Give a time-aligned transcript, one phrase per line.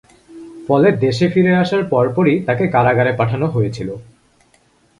[0.67, 3.89] ফলে, দেশে ফিরে আসার পরপরই তাকে কারাগারে পাঠানো হয়েছিল।